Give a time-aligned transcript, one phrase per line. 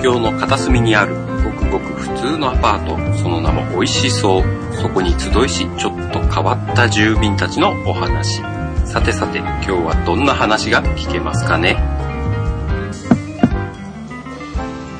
[0.00, 3.18] 東京の片隅にあるごくごく普通のアパート。
[3.18, 4.44] その名も美味しそう。
[4.80, 8.40] そこに集いしちょっと変わった住民たちのお話。
[8.86, 11.74] さてさて今日はどんな話が聞けますかね？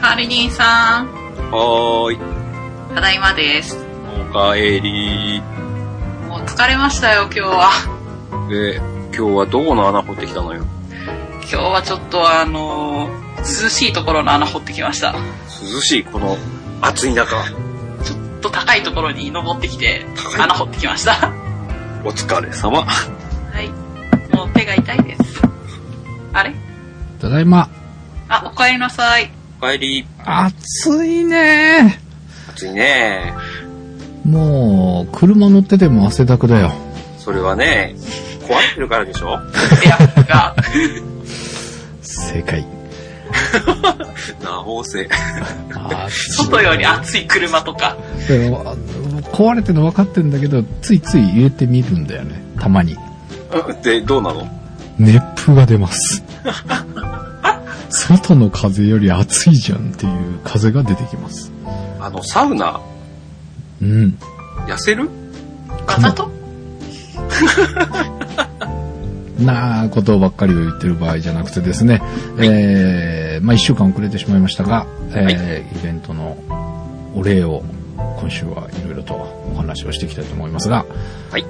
[0.02, 1.06] ハリリンさん、
[1.50, 2.94] はーい。
[2.94, 3.78] ただいまです。
[4.30, 5.40] おかえり。
[6.28, 7.70] もう疲れましたよ、今日は。
[8.50, 8.76] で
[9.16, 10.66] 今日はどこの穴掘ってきたのよ？
[11.50, 15.14] 今日はちょっとあのー涼しいところの穴掘ってきました。
[15.62, 16.36] 涼しいこの
[16.82, 17.42] 暑い中
[18.04, 20.04] ちょっと高いところに登ってきて
[20.38, 21.32] 穴掘ってきました。
[22.04, 23.68] お疲れ様はい。
[24.36, 25.22] もう手が痛いです。
[26.34, 26.54] あれ？
[27.18, 27.70] ただいま。
[28.28, 29.30] あ、お帰りなさい。
[29.58, 31.98] おかえり暑いね
[32.50, 33.34] 暑いね
[34.24, 36.72] もう、車乗ってても汗だくだよ。
[37.18, 37.94] それはね
[38.42, 39.40] 壊れてるからでしょ？
[39.86, 40.54] エアコンが。
[42.32, 42.64] 正解。
[44.42, 45.08] な法性
[46.48, 47.96] 外より暑い車とか。
[49.32, 52.40] 壊れてるの分かってんだけど、ついつい入れてみるんだよね。
[52.58, 52.96] たまに。
[53.82, 54.48] でどうなの？
[54.98, 56.22] 熱風が出ます。
[57.90, 61.50] 外の風より暑いじゃんっていう風が出てきます。
[61.98, 62.80] あのサウナ？
[63.82, 64.18] うん。
[64.66, 65.08] 痩せる？
[65.86, 66.30] わざと？
[69.44, 72.02] なあことばっかりを言ってる場合じゃなくてですね、
[72.38, 76.36] えー、まあ一週間遅れてしまいましたが、えーイベントの
[77.14, 77.62] お礼を
[77.96, 80.84] 今週はいろいろとお話をしていきたいと思いますが、
[81.30, 81.44] はい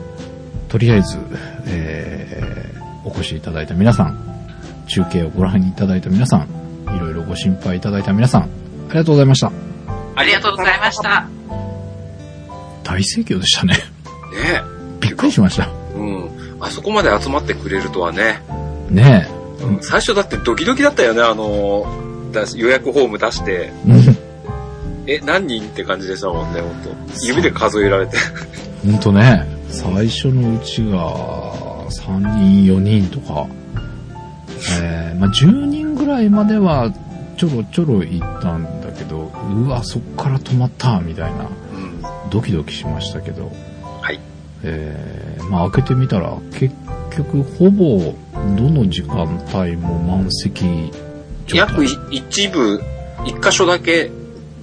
[0.68, 1.18] とりあえず、
[1.66, 4.18] えーお越しいただいた皆さん、
[4.86, 8.46] 中継をご覧いただいた皆さん、いろいろご心配いただいた皆さん、あ
[8.92, 9.52] りがとうございました。
[10.16, 11.26] ありがとうございました。
[12.84, 13.74] 大盛況でしたね。
[13.74, 13.80] ね
[15.00, 15.68] びっくりしました。
[15.94, 15.98] え。
[15.98, 16.39] うん。
[16.60, 18.42] あそこまで集まってくれるとはね。
[18.90, 19.28] ね
[19.62, 23.72] うん最初だってドキドキだったよね、あのだ予約フォーム出して。
[25.06, 25.20] え。
[25.24, 26.90] 何人って感じでしたもんね、ほんと。
[27.22, 28.16] 指で数えられて。
[28.84, 31.14] ほんとね、最初のうちが
[31.90, 32.18] 3
[32.64, 33.46] 人、4人とか、
[34.80, 36.92] えーまあ、10人ぐらいまでは
[37.36, 42.30] ちょろちょろ行ったんだけど、うわ、そっから止まった、みたいな、うん。
[42.30, 43.52] ドキドキしましたけど、はい。
[44.62, 46.74] えーまあ、開けてみたら、結
[47.16, 48.14] 局、ほぼ、
[48.56, 50.64] どの時間帯も満席
[51.52, 52.80] 約い一部、
[53.24, 54.10] 一箇所だけ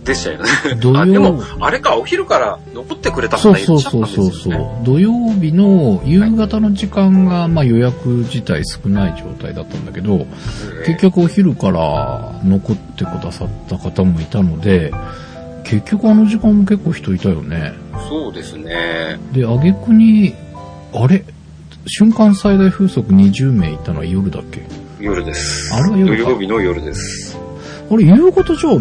[0.04, 0.50] でしたよね。
[1.00, 4.60] あ、でも、あれか、お昼から残ってくれた方そういらっしゃったんそうそうですよね。
[4.60, 4.96] そうそう。
[4.96, 10.26] 土曜日の夕方の時間が、まあ予約自体少ない状態だったんだけど、
[10.86, 14.92] 結局お昼から残ってくださった方もいたので、
[15.64, 17.74] 結局あの時間も結構人いたよね。
[18.10, 19.20] そうですね。
[19.34, 20.34] で、挙句に、
[20.94, 21.24] あれ？
[21.86, 24.62] 瞬間最大風速20名いたのは夜だっけ？
[25.00, 25.74] 夜です。
[25.74, 27.38] あれは夜か土曜日の夜です。
[27.90, 28.74] あれ、夕方じゃあ、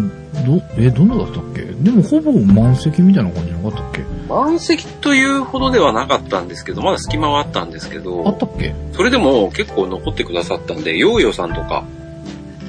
[0.45, 1.61] ど、え、どんなだったっけ？
[1.61, 4.03] でもほぼ満席みたいな感じじゃなかったっけ？
[4.27, 8.75] 満席というほどではなかったんですけど、まだ隙間はあったんですけあっど、たっけ？
[8.93, 11.85] それでも結構残ってくださったんで、ヨーヨーさんとか、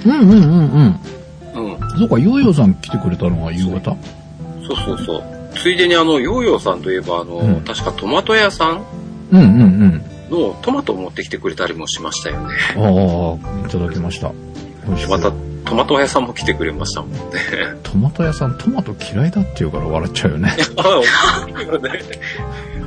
[0.06, 0.41] うんうんうん
[1.54, 1.70] うん。
[1.72, 3.97] うん、そうか、ヨーヨーさん来てくれたのが夕方？
[4.69, 5.38] そうそうそう。
[5.54, 8.84] ついでにあの、ヨーヨーさんといえば、あの、うん確かトマト屋さん
[9.32, 10.04] うんうんうん。
[10.31, 12.54] のトマトを持ってきてくれたりもしましたよね。
[12.76, 14.32] ああ、いただきました。
[14.87, 15.32] 美味しくまた、
[15.64, 17.19] トマト屋さんも来てくれましたもんね。
[17.82, 20.54] トマト屋さん、トマト嫌いだって言うから笑っちゃうよね。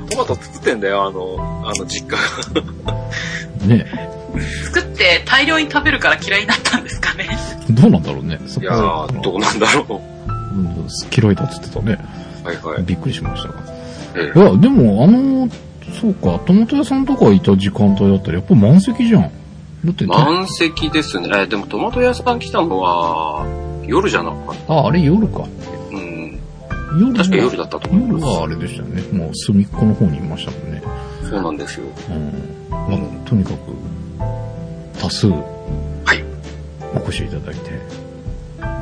[0.10, 2.94] トマト作ってんだよ、あの、あの実家が。
[3.68, 3.86] ね
[4.74, 7.30] 作って大量に食べるから嫌いになったんですかね。
[7.70, 8.40] どうなんだろうね。
[8.48, 9.94] そいやー、どうなんだろう。
[9.94, 11.98] うん嫌いだっつってたね。
[12.44, 12.84] はいはい。
[12.84, 13.56] びっくりしましたが。
[14.16, 15.47] えいや、でも、あの、
[16.00, 19.22] そうか、トマト屋さんとかいた時間帯だったら、やっぱ満席じゃん。
[19.22, 19.29] だ
[19.91, 21.29] って、満席ですね。
[21.35, 23.46] えでもトマト屋さん来たのは、
[23.85, 24.74] 夜じゃなかった？
[24.74, 25.44] あ、あれ夜か。
[25.91, 26.40] うん。
[27.00, 28.25] 夜は確か夜だったと思います。
[28.25, 29.02] 夜はあれでしたよね。
[29.12, 30.81] もう隅っこの方にいましたもんね。
[31.29, 31.85] そうなんですよ。
[32.09, 32.69] うん。
[32.69, 33.58] まあ、とにかく、
[35.02, 35.37] 多数、は
[36.14, 36.23] い。
[36.96, 37.79] お越しいただいて、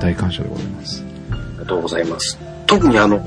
[0.02, 1.06] 大感謝でございます。
[1.32, 2.38] ありがとうございます。
[2.68, 3.18] 特にあの、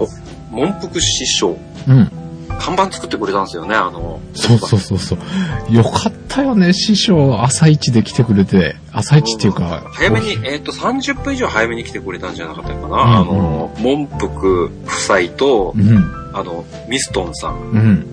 [0.53, 1.59] 文福師匠、
[1.89, 2.11] うん。
[2.59, 5.75] 看板作ってくれたんですよね、あの、そうそうそうそう。
[5.75, 8.77] よかったよね、師匠、朝一で来てくれて。
[8.93, 12.89] 朝一っていうか、早めに、えっ、と、30分以上早めに来てくれたんじゃなかったかな。
[12.89, 15.97] んあの、文福夫妻とう、ん。
[16.35, 17.55] あの、ミストンさん。
[17.55, 18.07] うん。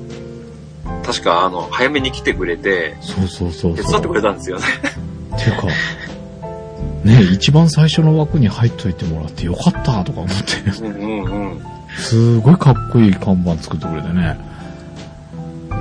[1.03, 3.75] 確か、あの、早めに来てくれて、そうそうそう。
[3.75, 4.65] 手伝ってくれたんですよね。
[5.37, 5.67] ていうか、
[7.03, 11.78] ね一番最初の枠に入っといてもらってよかったとか思って、うんうんうん。
[11.97, 14.37] すごいかっこいい看板作ってくれてね。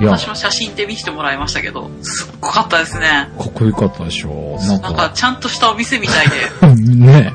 [0.01, 3.29] いや、か私も写真で見せてもらいましたけど、すっごかったですね。
[3.37, 4.57] っこよかったでしょ。
[4.59, 7.33] なんなんか、か、ちゃんとしたお店みたいで、 ね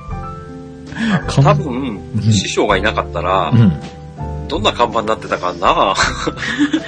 [1.29, 3.69] 看多分、うん師匠がいなかったらう、ん。
[3.69, 4.05] ね
[4.49, 5.95] どんな看板になってたかな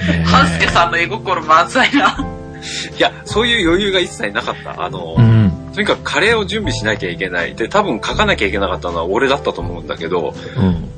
[0.09, 2.17] えハンスケさんの絵心満載な。
[2.97, 4.83] いや、そういう余裕が一切なかった。
[4.83, 5.51] あの、うん。
[5.73, 7.55] とにかくカレーを準備しなきゃいけない。
[7.55, 10.89] で、多分書かなきゃいけなかったのは俺だったと思うんだけど、うん。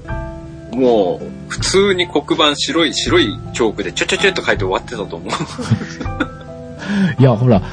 [0.80, 5.30] もう、普通に黒板白い、白いチョークでちょちょちょっと書いて終わってたと思う。
[7.20, 7.66] いや、ほら、ね、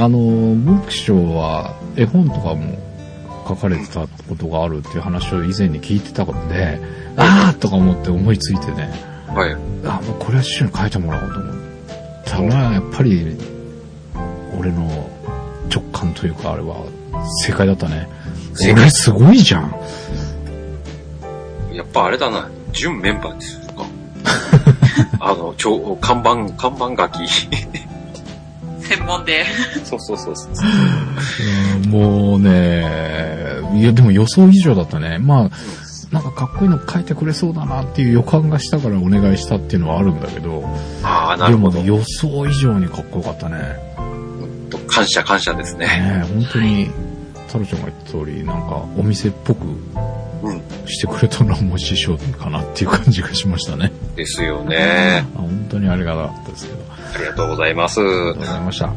[0.00, 2.78] あの、文部省は絵本とかも
[3.46, 4.08] 書かれてたこ
[4.38, 6.80] とがあるっていう話を以前に聞いてたので、
[7.16, 8.90] あーとか思って思いついてね、
[9.28, 9.52] はい。
[9.84, 11.54] あ、もうこれは師匠に書いてもらおうと思っ
[12.24, 13.36] たら、やっぱり、
[14.58, 15.08] 俺の
[15.72, 16.84] 直感というか、あれは
[17.44, 18.08] 正解だったね。
[18.54, 19.74] 正解俺すごいじゃん。
[21.72, 23.86] やっぱあれだな、準メンバーにするか。
[25.20, 27.28] あの、ちょ、看板、看板書き。
[28.80, 29.44] 専門で。
[29.84, 30.52] そうそうそうそう。
[31.82, 32.84] うんもうね、
[33.74, 35.18] いやでも予想以上だったね。
[35.18, 35.50] まあ、
[36.12, 40.64] なんかかっこいいの書いてくれそうだなっていう予感がしたからお願いしたっていうのはあるんだけど、
[41.02, 41.98] ああ、なるほどでもね、。
[41.98, 43.58] 予想以上にかっこよかったね。
[44.86, 45.86] 感謝感謝ですね。
[45.86, 46.90] ね本当に、
[47.46, 50.09] 太郎ちゃんが言った通り、なんかお店っぽくうん。
[50.86, 53.92] してくれたのはもう師匠かなっていう感じがしましたね。
[54.16, 55.24] ですよね。
[55.36, 56.78] あ本当にありがたかったですけど。
[57.14, 58.00] ありがとうございます。
[58.00, 58.94] ありがとうございました。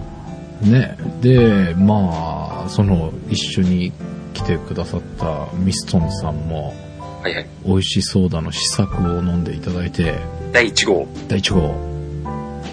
[0.61, 0.97] ね。
[1.21, 3.91] で、まあ、その、一緒に
[4.33, 6.73] 来てくださったミストンさんも、
[7.21, 7.45] はいはい。
[7.65, 10.15] 美味しそうだの試作を飲んでいただいて、
[10.51, 11.07] 第1号。
[11.27, 11.73] 第1号。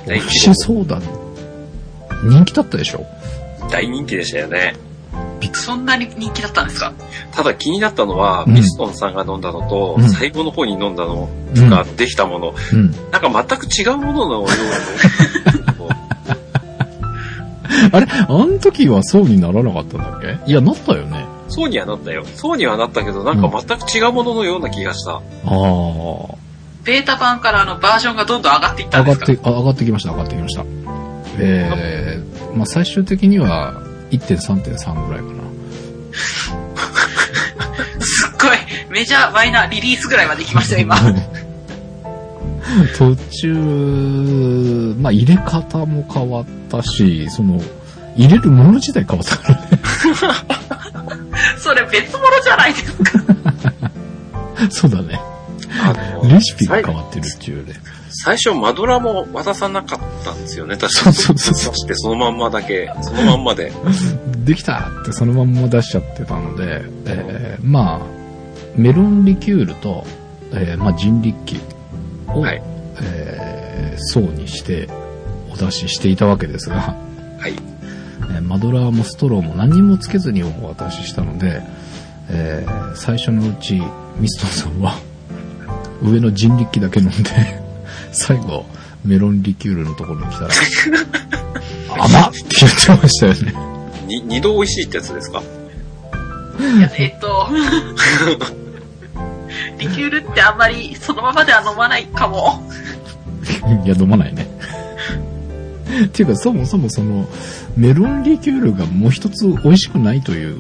[0.06, 1.00] 美第味し1そうだ。
[2.24, 2.98] 人気だったでしょ？
[3.60, 3.68] 号。
[3.70, 4.74] 大人気でしたよね。
[5.52, 6.92] そんなに人気だったんですか？
[7.32, 12.90] ただ気になったのは、うんミストンさんが飲んだのと、うん最後の方に飲んだのうんができたもの、うん。
[13.10, 14.50] なんか全く違うもののような。
[17.92, 18.06] あれ？
[18.10, 20.50] あの時はそうにならなかったんだっけ？
[20.50, 21.24] いや、なったよね。
[21.48, 22.24] そうにはなったよ。
[22.36, 25.12] そうにはなったけど、なんか全く違うもののような気がした。
[25.14, 25.20] ああ。
[26.84, 29.26] ベータ版からあのバージョンがどんどん上がっていったんですか？
[29.26, 30.64] 上がって、あ上がってきました、上がってきました。
[31.38, 35.42] えー、まあ最終的には1.3.3ぐらいかな。
[38.00, 38.58] すっごい、
[38.90, 40.96] メジャー、マイナー、リリースぐらいまで来ましたよ、今。
[42.96, 47.60] 途中、まあ入れ方も変わったし、その、
[48.16, 49.80] 入れるもの自体変わったからね。
[51.58, 53.02] それ別物じゃないですか。
[54.70, 55.20] そうだね。
[55.82, 55.92] あ
[56.22, 57.74] のレシピが変わってるっていうね。
[58.10, 59.98] 最初マドラーも渡さなかっ
[60.32, 60.76] たんですよね。
[60.76, 63.72] 確かそうそうそうそうそしてそのまんまだけ、そのまんまで。
[64.44, 68.00] できたってそのまんま出しちゃってたので、えーまあ、
[68.76, 70.04] メロンリキュールと、
[70.52, 71.60] えーまあ人力機
[72.28, 72.62] を、はい。
[73.02, 74.88] えー層にして
[75.52, 76.96] お出ししていたわけですが、
[77.38, 77.52] はい。
[77.52, 81.62] えーマドラーもストローも何もつけずにお渡ししたので、
[82.28, 83.82] えー最初のうち
[84.16, 84.94] ミストンさんは
[86.02, 87.14] 上の人力機だけ飲んで、
[88.12, 88.64] 最後
[89.04, 90.50] メロンリキュールのところに来たら、
[92.04, 93.54] 甘っって言ってましたよね。
[94.06, 95.42] に、二度美味しいってやつですか？
[96.60, 97.48] いや、えっと、
[99.78, 102.62] リキュールってあんまりそのままでは飲まないかも。
[103.84, 104.46] いや、飲まないね。
[106.04, 107.28] っていうか、そもそもその、
[107.76, 110.56] メロンリキュールがもう一つ美味しくないという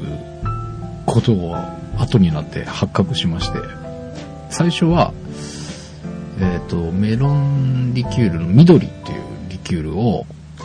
[1.06, 1.56] ことを
[1.98, 3.58] 後になって発覚しまして、
[4.48, 5.12] 最初は、
[6.40, 9.20] えっ、と、メロンリキュールの緑っていう
[9.50, 10.24] リキュールを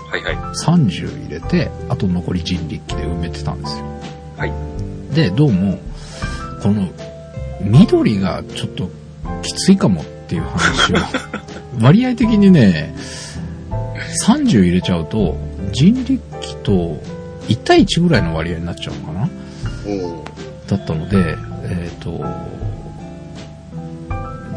[0.09, 0.35] はいはい。
[0.35, 3.85] 30入れて、あと残り人力機で埋めてたんですよ。
[4.37, 4.53] はい。
[5.13, 5.79] で、どうも、
[6.61, 6.87] この、
[7.61, 8.89] 緑がちょっと
[9.41, 10.97] きついかもっていう話を、
[11.81, 12.95] 割合的にね、
[14.25, 15.37] 30入れちゃうと、
[15.73, 17.01] 人力機と
[17.47, 19.29] 1対1ぐらいの割合になっちゃうのかな？
[20.67, 22.23] だったので、えっ、と、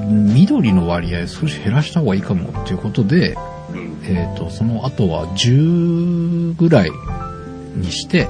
[0.08, 3.36] 緑の割合少し減らした方がいいかもっていうことで、
[3.72, 4.00] うん。
[4.04, 6.90] えっ、と、その後は10ぐらい
[7.74, 8.28] にして、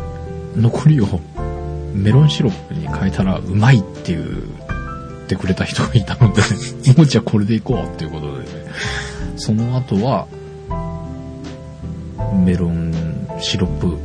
[0.57, 1.07] 残りを
[1.95, 6.43] メロンシロップに変えたらうまいって言ってくれた人がいたので、
[6.97, 8.47] もうじゃあこれでいこうっていうことで、ね、
[9.37, 10.27] その後は、
[12.45, 12.93] メロン
[13.41, 13.97] シロップ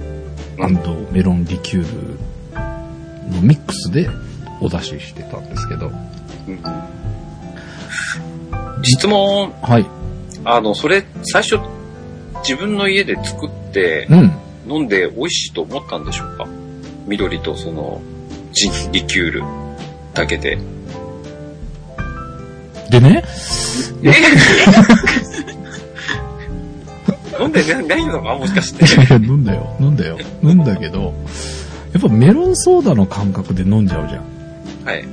[1.12, 2.18] メロンリキュー
[3.26, 4.10] ルのミックスで
[4.62, 5.90] お出ししてたんですけど、う
[6.52, 7.03] ん
[8.84, 9.86] 質問、はい。
[10.46, 11.58] あの、それ、最初、
[12.48, 14.32] 自分の家で作ってう、ん。
[14.68, 16.46] 飲んで美味しいと思ったんでしょうか？
[17.08, 18.02] 緑とその、
[18.54, 19.44] ジンリキュール
[20.14, 20.58] だけで。
[22.90, 23.24] でね、
[24.04, 24.12] え？
[27.42, 28.36] 飲んでないのか？
[28.36, 28.86] もしかして。
[28.86, 30.18] いや飲んだよ、飲んだよ。
[30.44, 31.14] 飲んだけど、
[31.94, 34.24] やっぱメロンソーダの感覚で飲んじゃうじゃん。
[34.86, 35.04] はい。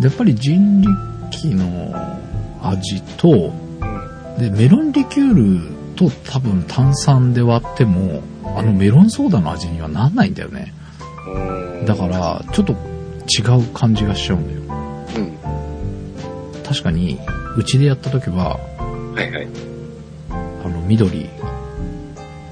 [0.00, 1.94] でやっぱり人力の
[2.62, 4.38] 味と、うん。
[4.38, 8.22] で、メロンリキュールと多分炭酸で割っても、
[8.56, 10.72] あのメロンソーダの味にはなんないんだよね。
[11.86, 14.60] だか、ら、ちょっと違う感じがしちゃうんだよ。
[15.16, 16.62] うん。
[16.62, 17.18] 確かに、
[17.56, 18.58] うちでやった時は、
[19.14, 19.48] はいはい。
[20.30, 21.28] あの、緑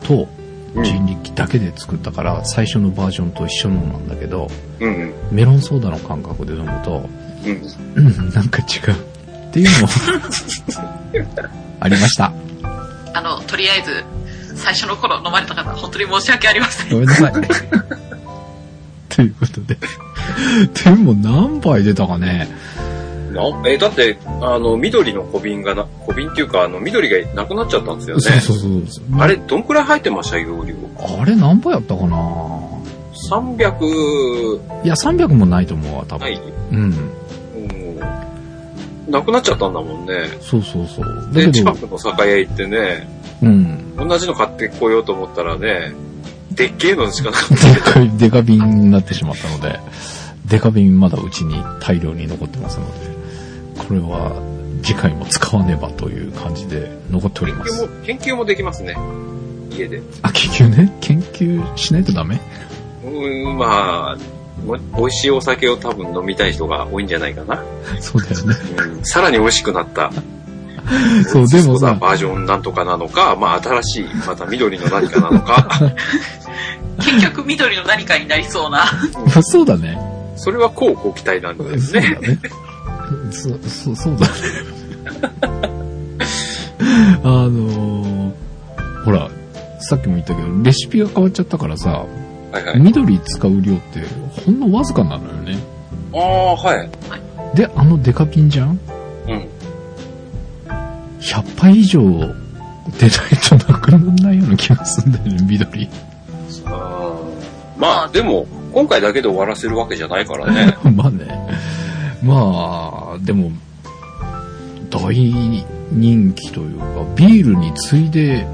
[0.02, 0.28] と
[0.74, 4.48] うん人力だけで作ったから、最初のバージョンと一緒のなんだけど、
[4.80, 5.14] うんうん。
[5.30, 7.08] メロンソーダの感覚で飲むと、
[7.44, 8.04] うん。
[8.04, 9.15] うん、なんか違う。
[9.56, 11.48] っていうのも、
[11.80, 12.32] ありました。
[13.14, 14.04] あの、とりあえず、
[14.54, 16.90] 最初の頃飲まれた方、本当に申し訳ありません。
[16.90, 17.32] ごめんなさい。
[19.08, 19.78] ということで。
[20.84, 22.48] でも何杯出たかね。
[23.32, 28.22] なえ、だって、あの、緑の小瓶がな、小瓶っていうか、あの、緑がなくなっちゃったんですよね。
[28.40, 29.20] そうそうそう。
[29.20, 30.38] あれ、どんくらい入ってました？
[30.38, 30.74] 容量。
[31.20, 32.16] あれ何杯やったかな
[33.30, 36.24] ？300、いや、300もないと思うわ、多分。
[36.24, 36.40] ない？
[36.72, 36.94] うん。
[39.06, 39.12] うん。
[39.12, 40.28] なくなっちゃったんだもんね。
[40.40, 41.30] そうそうそう。
[41.32, 43.08] だで、近くの酒屋行ってね、
[43.42, 43.96] うん。
[43.96, 45.92] 同じの買ってこようと思ったらね、
[46.52, 49.78] でっけえのしかなかったでかい、デカ瓶になってしまったので、
[50.46, 52.92] デカ瓶まだうちに大量に残ってますので、
[53.86, 54.40] これは
[54.82, 57.88] 次回も使わねばという感じで残っております。
[58.04, 58.96] 研究も、できますね。
[59.70, 60.00] 家で。
[60.22, 60.96] あ、研究ね？
[61.00, 62.40] 研究しないとダメ？
[63.04, 64.20] うーん、まあ、も
[64.96, 67.62] 美味しいお酒を多分飲みたい人が多いんじゃないかな。
[68.00, 68.54] そうだよね。
[68.96, 70.10] うん、さらに美味しくなった。
[71.26, 75.68] そうでもさバージョンなんとかなのか、まあ新しい、また緑の何かなのか。
[76.98, 78.84] 結局緑の何かになりそうな。
[79.42, 79.98] そうだね。
[80.36, 82.28] それはこうご期待なんですそうだね。
[82.28, 82.38] ね。
[83.30, 84.32] そ、そ、そうだね。
[87.22, 88.46] あのー
[89.06, 89.30] ほら、
[89.78, 92.04] さっきも言ったけど、レシピが変わっちゃったからさ、
[92.56, 92.80] はいはい。
[92.80, 94.00] 緑使う量って
[94.44, 95.58] ほんのわずかなのよね。
[96.14, 96.88] ああ、はい。
[97.56, 98.78] で、あのデカピンじゃん？
[99.28, 99.48] うん。
[101.20, 102.30] 100杯以上出ない
[103.58, 105.88] となくならないような気がするんだよね、緑。
[106.64, 110.76] あーまあ、でも、今回だけで終わらせるわけじゃないからね。
[110.94, 111.26] まあね。
[112.22, 113.50] まあ、でも、
[114.90, 115.12] 大
[115.92, 116.86] 人気というか、
[117.16, 118.46] ビールに次いで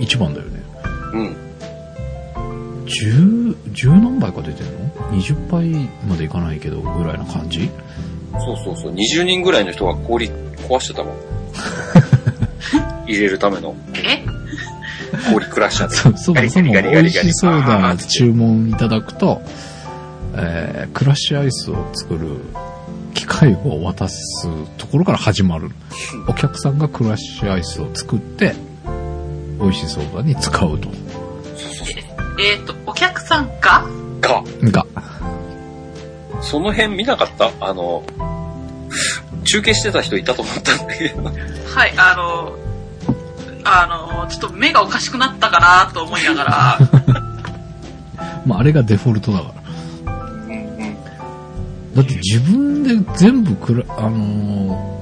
[0.00, 0.62] 一番だよね。
[1.12, 1.36] うん。
[2.88, 4.72] 十、十何杯か出てんの
[5.12, 7.70] ?20 杯までいかないけど、ぐらいな感じ？
[8.38, 8.92] そうそうそう。
[8.94, 11.16] 20人ぐらいの人が氷壊してたもん。
[13.06, 14.24] 入れるためのえ？
[15.32, 15.96] 氷クラッシャーで。
[15.96, 19.40] そう、そもそも美味しそうあなー注文いただくと、
[20.34, 22.28] えー、クラッシュアイスを作る
[23.14, 25.70] 機械を渡すところから始まる。
[26.28, 28.54] お客さんがクラッシュアイスを作って、
[29.60, 30.88] 美味しそうだに使うと。
[32.38, 33.84] えっ、と、お客さんが？
[34.20, 34.86] が、が、
[36.42, 37.50] その辺見なかった？
[37.60, 38.04] あの、
[39.44, 41.24] 中継してた人いたと思ったんだけど。
[41.24, 41.30] は
[41.86, 42.56] い、あの、
[43.64, 43.86] あ
[44.22, 46.78] の、ちょっと目がおかしくなったかなと思いながら、
[48.46, 49.44] まああれがデフォルトだか
[50.06, 50.12] ら。
[50.12, 50.96] うんうん。
[51.94, 54.98] だって自分で全部クラ、あのー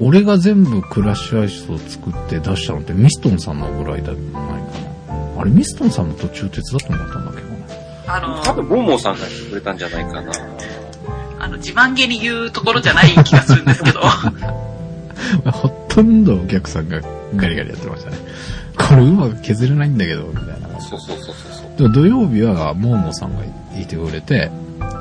[0.00, 4.87] 俺が全部クラッシュアイスを作って出したのってミストンさんのぐらいじゃないかな。
[5.38, 7.40] あれミストンさんも途中手伝ってもらったんだっけ？
[7.42, 7.58] どね。
[8.06, 10.32] あの、多分、ボーモーさんがしてくれたんじゃないかな。
[11.40, 14.00] あの自慢げに言うところじゃない気がするんですけど、
[15.52, 17.00] ほとんどお客さんが
[17.36, 18.16] ガリガリやってましたね。
[18.76, 20.80] これうまく削れないんだけど、みたいな。
[20.80, 21.78] そうそうそうそうそう。
[21.78, 23.44] でも土曜日はモーモーさんが
[23.80, 24.50] いてくれて、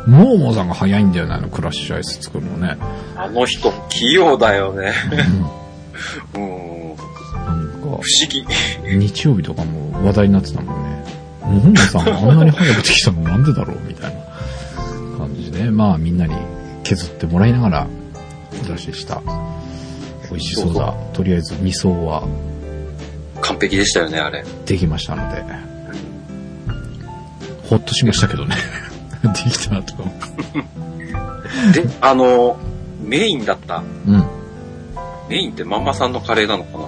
[0.06, 2.78] モーモーさんが早いんだよね、あのクラッシュアイス作るのね。
[3.16, 4.94] あの人、器用だよね。
[6.36, 6.96] うん うん。
[7.48, 8.46] なんか不、思議。
[9.00, 11.04] 日曜日とかも話題になってたもんね。
[11.42, 14.22] モーモーさんがあんなに早くできたのなんでだろうみたいな
[15.18, 16.36] 感じで、まあみんなに
[16.84, 17.88] 削ってもらいながら
[18.62, 19.22] お出しした。
[20.30, 20.94] 美味しそうだ。
[21.14, 22.28] とりあえず味噌は
[23.42, 24.44] 完璧でしたよね、あれ。
[24.66, 25.44] できましたので、
[27.70, 28.56] ほっとしましたけどね。
[29.24, 29.96] できたなと。
[31.74, 32.58] で、あの、
[33.02, 33.84] メインだった。
[34.08, 34.26] うん。
[35.30, 36.86] メインってマンマさんのカレーなのかな？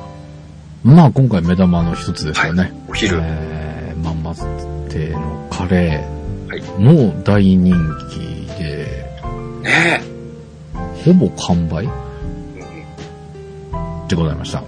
[0.83, 2.71] まあ今回目玉の一つですよね。
[2.87, 3.19] お昼。
[3.21, 4.33] えー、まんま
[4.89, 6.05] 亭のカレ
[6.47, 6.61] はい。
[6.61, 7.75] ーも大人
[8.09, 8.19] 気
[8.57, 9.05] で、
[9.61, 10.01] ね
[11.03, 11.85] ほぼ完売？
[11.85, 11.89] え。
[14.07, 14.63] でございました。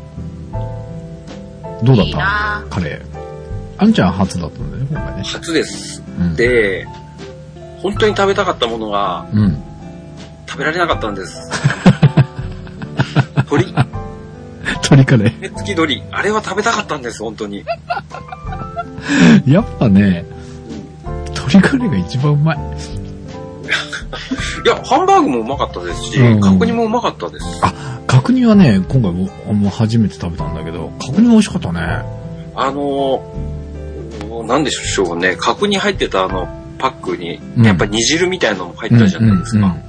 [1.83, 3.21] どうだっいいたなカレー。
[3.77, 5.23] あんちゃん初だったんだよね、今回ね。
[5.23, 6.03] 初です。
[6.19, 6.35] うん。
[6.35, 6.85] で、
[7.81, 9.57] 本当に食べたかったものがうん。
[10.47, 11.49] 食べられなかったんです。
[13.49, 13.73] 鶏、
[14.91, 16.03] 鶏カレ目付き鶏。
[16.11, 17.63] あれは食べたかったんです、本当に。
[19.45, 19.51] ー。
[19.51, 20.25] やっぱね、
[21.29, 22.57] 鶏カレーが一番うまい。
[24.65, 27.45] いや、ハンバーグもうまかったですし、うん角煮もうまかったです。
[27.61, 27.73] あ、
[28.05, 31.79] 角煮はね、今回ももう初めて食べたんだけど、角煮美味しかったね。
[32.53, 39.59] あのー、なんでしょうね、角煮入ってたあの、パックに、うんやっぱ煮汁みたいなのも入ったじゃないですか。
[39.59, 39.81] うんうん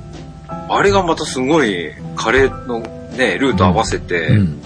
[0.68, 2.80] あれがまたすごい、カレーの
[3.16, 4.62] ね、ルーと合わせてう、ん。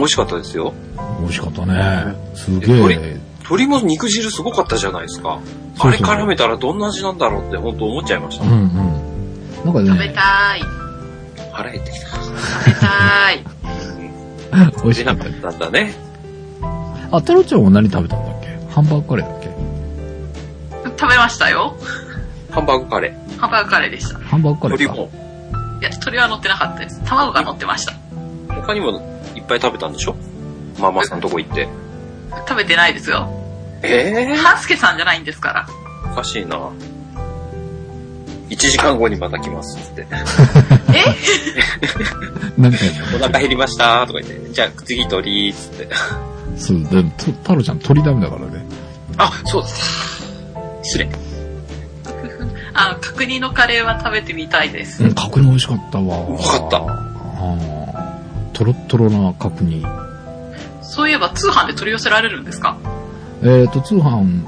[0.00, 0.72] 美味しかったですよ。
[1.20, 2.14] 美味しかったね。
[2.34, 3.20] すげ鳥え。
[3.40, 5.40] 鶏も肉汁すごかったじゃないですか。
[5.76, 8.44] そうそうあれ絡めたらどんな味なんだろうって本当思っちゃいました。
[8.44, 8.64] うんうん。
[8.64, 8.74] なん
[9.74, 10.62] か食べね、たい。
[11.52, 12.06] 腹減ってきた。
[12.06, 12.34] 食
[12.66, 13.44] べたい。
[14.84, 15.94] 美味しかったんだね。
[17.10, 17.16] た。
[17.18, 18.58] あ、テロちゃんは何食べたんだっけ？
[18.74, 19.50] ハンバーグカレーだっけ？
[20.98, 21.76] 食べましたよ。
[22.50, 24.18] ハンバーグカレハンバーグカレーでした。
[24.18, 24.78] いハンバーグカレー。
[24.78, 25.10] 鶏も。
[25.82, 27.00] や、鶏は乗ってなかったです。
[27.04, 27.92] 卵が乗ってました。
[28.54, 29.19] 他にも
[29.50, 30.16] ぱい食べたんでしょ？
[30.78, 31.68] ママさんとこ行って。
[32.48, 33.28] 食べてないですよ。
[33.82, 35.66] ええハンスケさんじゃないんですから。
[36.12, 36.70] おかしいな。
[38.48, 40.06] 1時間後にまた来ますっつって。
[42.58, 43.16] 何回も。
[43.16, 44.50] お腹減りましたとか言って。
[44.50, 45.88] じゃあ次鳥っつって。
[46.56, 48.64] そう、でも、と太郎ちゃん鳥ダメだからね。
[49.18, 49.68] あ、そうだ。
[50.82, 51.08] 失礼。
[52.74, 55.04] あの、角煮のカレーは食べてみたいです。
[55.04, 56.18] うん、角煮美味しかったわ。
[56.26, 57.99] うまかったあー
[58.60, 59.82] トロットロな角煮。
[60.82, 62.76] そういえば通販で取り寄せられるんですか？
[63.42, 64.44] えっ、と、通販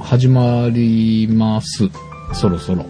[0.00, 1.90] 始まります。
[2.32, 2.86] そろそろ。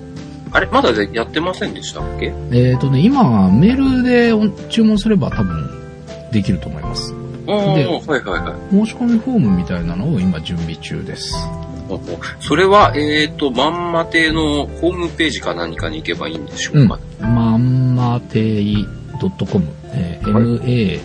[0.53, 2.33] あれまだでやってませんでしたっけ？
[2.53, 5.69] えっ、とね、今、メールでお注文すれば多分
[6.31, 7.13] できると思います。
[7.49, 8.87] おー、はいはいはい。
[8.87, 11.35] 申し込みフォームみたいなのを今準備中です。
[12.39, 18.87] それは、えっ、と、まんま亭のホームページか何かに行けばいいんでしょうか、まんまてい
[19.21, 21.01] .com、えーはい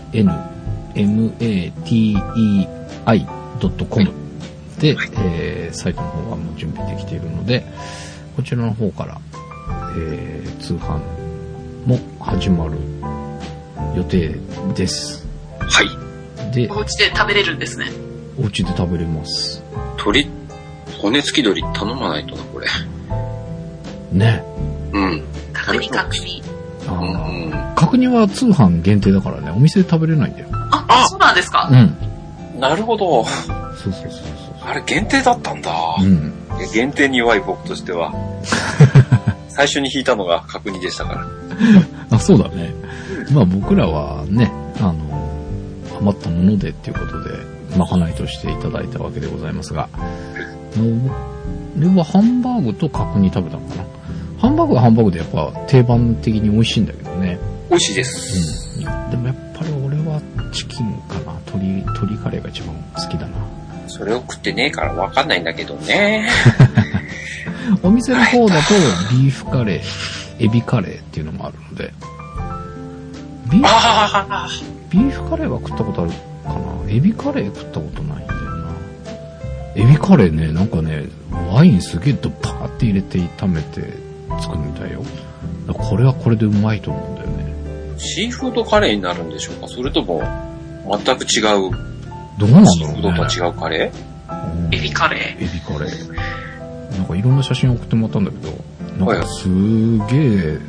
[3.05, 4.11] m-a-n-m-a-t-e-i.com
[4.79, 7.65] で、はいえーサイトの方はもう準備できているので、
[8.35, 9.19] こちらの方から、
[9.97, 10.99] えー通販
[11.85, 12.77] も始まる
[13.95, 14.35] 予定
[14.75, 15.25] です。
[15.59, 15.89] はい。
[16.53, 17.87] で、お家で食べれるんですね。
[18.39, 19.63] お家で食べれます。
[19.97, 20.27] 鳥、
[21.01, 22.67] 骨付き鳥頼まないとな、これ。
[24.11, 24.43] ね。
[24.93, 25.23] うん。
[25.53, 26.09] 角煮角
[26.99, 27.75] うーん。
[27.75, 30.47] 角煮は通販限定だからね、お店で食べれないんだよ。
[30.71, 31.69] あ、あそうなんですか？
[31.71, 32.59] うん。
[32.59, 33.23] なるほど。
[33.25, 33.33] そう
[33.85, 34.69] そうそうそう。
[34.69, 35.71] あれ限定だったんだ。
[35.99, 36.33] うん。
[36.73, 38.11] 限定に弱い僕としては。
[39.49, 41.25] 最初に引いたのが角煮でしたから。
[42.11, 42.73] あ、そうだね。
[43.31, 44.95] まあ僕らはね、あの、
[45.99, 47.35] 余ったものでっていうことで、
[47.77, 49.97] まかないとしていただいたわけでございますが、あ
[50.79, 51.11] の
[51.79, 53.83] 俺はハンバーグと角煮食べたのかな。
[54.37, 57.39] ハンバーグはハンバーグでやっぱ定番的に美味しいんだけどね。
[57.69, 58.79] 美味しいです。
[58.79, 59.11] うん。
[59.11, 60.21] でもやっぱり俺は
[60.53, 61.33] チキンかな。
[61.47, 63.37] 鶏、鶏カレーが一番好きだな。
[63.87, 66.29] それを食ってねえからわかんないんだけどね。
[67.81, 68.73] お店の方だと
[69.11, 71.91] ビーフカレー、エビカレーっていうのもあるので、
[73.49, 73.67] ビー
[74.23, 76.11] フビーフカレーは食ったことある
[76.43, 78.71] かなエビカレー食ったことないんだよな。
[79.75, 81.05] エビカレーね、なんかね、
[81.51, 84.06] ワインすげえドパーって入れて炒めて
[84.41, 85.03] 作るみたいよ。
[85.73, 87.53] これはこれでうまいと思うんだよね。
[87.97, 89.67] シーフードカレーになるんでしょうか？
[89.67, 90.21] それとも、
[91.03, 91.71] 全く違う、
[92.37, 93.17] どうなんだシーフードろうね。
[93.17, 93.91] とは違うカレ
[94.29, 96.97] うんエビカレエビカレー。
[96.97, 99.47] なんかいろんな写真送ってもらったんだけど、なんかす
[100.07, 100.59] げえ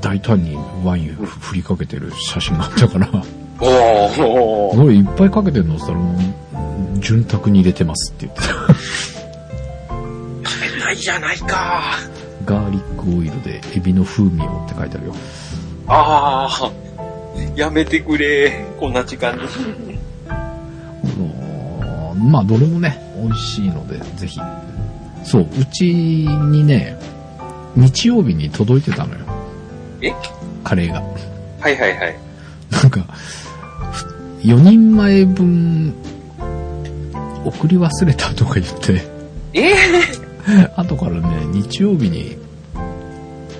[0.00, 4.74] 大胆にワイン振りかけてる写真があったから、ーおー。
[4.74, 8.48] すごいいっぱいかけてるのしたらもう、潤沢に入れてますって言ってた。
[10.50, 11.82] 食べないじゃないか。
[12.44, 15.14] ガーリックオイルでエビの風味をって書いてあるよ。
[15.88, 16.72] ああ、
[17.56, 18.64] やめてくれ。
[18.78, 19.42] こんな時間に。
[22.14, 24.40] うんまあ、どれもね、美味しいので、ぜひ。
[25.24, 26.96] そう、うちにね、
[27.76, 29.20] 日曜日に届いてたのよ。
[30.00, 30.12] え？
[30.62, 31.00] カレーが。
[31.60, 32.16] はいはいはい。
[32.70, 33.00] なんか、
[34.40, 35.94] 4人前分、
[37.44, 39.02] 送り忘れたとか言って、
[39.54, 39.74] ええ？
[40.76, 42.36] 後からね、日曜日に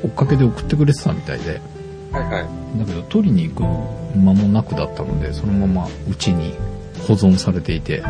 [0.03, 1.61] 追っかけで送ってくれてたみたいで、
[2.11, 2.79] はいはい。
[2.79, 3.63] だけど取りに行く
[4.19, 6.55] 間もなくだったので、そのままうちに
[7.07, 8.03] 保存されていて、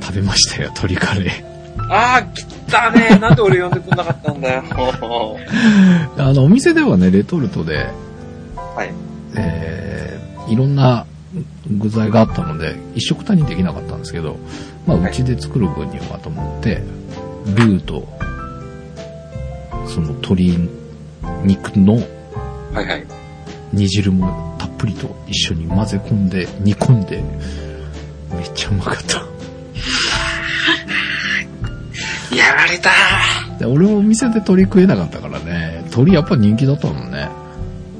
[0.00, 1.56] 食べましたよ、鶏カレー。
[1.90, 3.18] ああ、来たね。
[3.20, 4.62] なんで俺呼んでくんなかったんだよ。
[6.18, 7.86] あの、お店ではね、レトルトで、
[8.56, 8.92] はい。
[9.34, 11.06] えー、いろんな
[11.70, 14.36] 具材があったので、一食単にできなかったんですけど、
[14.86, 16.82] まあ、はいうちで作る分にはと思って、
[17.54, 18.06] ルーと、
[19.86, 20.68] その鶏
[21.44, 21.94] 肉の
[22.72, 23.06] はいはい。
[23.72, 27.22] 煮汁もたっぷりと一緒に混ぜ込んで、煮込んで、
[28.32, 29.24] めっちゃうまかった。
[32.36, 32.90] やられた
[33.58, 37.28] で俺もお店で鶏食えなかったからね、鳥やっぱ人気だったもんね。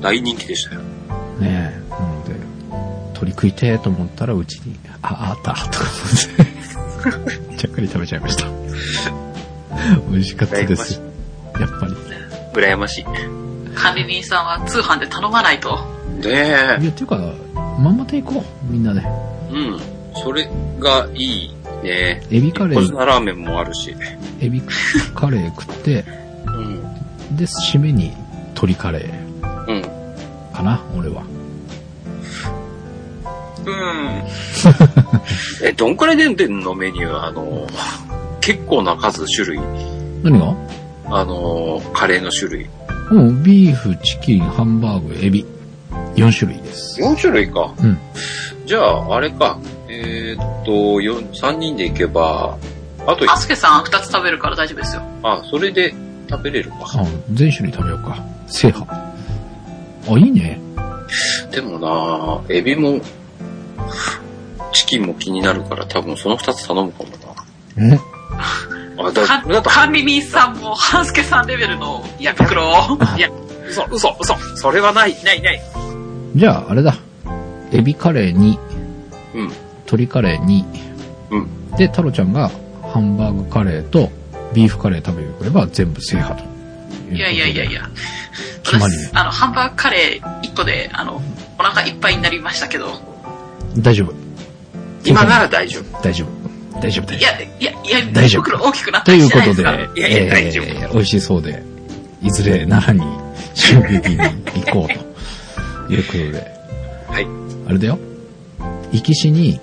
[0.03, 0.81] 大人気でしたよ。
[1.41, 1.91] ねえ。
[1.91, 2.35] なので、
[3.15, 8.47] 鳥食いてーと思ったらうちに、あ、あった、とか思って、 ちゃっかり食べちゃいました。
[10.11, 11.01] 美味しかったです。
[11.59, 11.95] やっぱり。
[12.55, 13.05] 羨ましい。
[13.75, 15.79] 管理人さんは通販で頼まないと。
[16.23, 17.19] ねいや、っていうか、
[17.79, 19.03] まんまで行こう、みんなで。
[19.51, 19.81] うん。
[20.15, 20.49] それ
[20.81, 22.23] がいいね。
[22.31, 23.95] エビカレー、ラーメンもあるし。
[24.41, 24.63] エビ
[25.15, 26.05] カレー食って、
[26.47, 26.51] う
[27.33, 27.37] ん。
[27.37, 28.13] で、締めに
[28.49, 29.83] 鶏カレーうん。
[30.55, 31.23] かな、俺は。
[33.67, 34.23] うん。
[35.67, 36.75] え、どんくらい出てんの？
[36.75, 37.67] メニューあの、
[38.47, 39.61] 結構な数種類。
[40.23, 40.55] 何が？
[41.11, 42.71] あの、カレーの種類。
[43.11, 45.45] うん、ビーフ、チキン、ハンバーグ、エビ。
[46.15, 47.01] 4種類です。
[47.03, 47.75] 4種類か。
[47.77, 47.99] うん。
[48.65, 49.59] じゃあ、あれか。
[49.89, 52.57] えーっと、四3人で行けば、
[53.05, 55.03] あと、アスケさん2つ食べるから大丈夫ですよ。
[55.25, 55.93] あ、それで
[56.31, 56.77] 食べれるか。
[56.83, 58.17] あ、全種類食べようか。
[58.47, 58.87] 制覇。
[58.89, 60.61] あ、いいね。
[61.51, 63.01] でもなエビも、
[64.73, 67.11] チキンも気になるから多分その2つ頼むかも
[67.79, 68.16] うん。
[69.13, 69.23] な。
[69.23, 72.73] あ、だ、だと、管理人さんもハンスケさんレベルの焼き袋を。
[73.17, 73.31] いや、
[73.69, 74.37] 嘘、嘘、嘘。
[74.57, 75.61] それはない、ない、ない。
[76.35, 76.97] じゃあ、あれだ。
[77.73, 78.59] エビカレーに、
[79.35, 79.49] うん。
[79.87, 80.65] 鶏カレーに、
[81.31, 81.71] うん。
[81.77, 82.51] で、太郎ちゃんが
[82.93, 84.11] ハンバーグカレーと
[84.55, 86.57] ビーフカレー食べれれば全部制覇と。
[87.13, 87.89] いやいやいやいや。
[88.63, 91.21] 決まりね私あの、ハンバーグカレー1個で、あの、
[91.59, 93.01] お腹いっぱいになりましたけど。
[93.79, 94.15] 大丈夫。
[95.05, 96.03] 今なら大丈夫。
[96.03, 96.46] 大丈夫。
[96.81, 98.43] 大丈夫、大い丈や、いや、いや、大丈夫。
[98.43, 100.65] 袋大きくなったりいうことで、いやいや大丈夫。
[100.65, 101.63] えー美味しそうで、
[102.23, 103.17] いずれ奈良に
[103.55, 104.19] 襲撃に
[104.65, 106.57] 行こうということで、
[107.09, 107.27] はい。
[107.69, 107.99] あれだよ。
[108.93, 109.61] 行きしに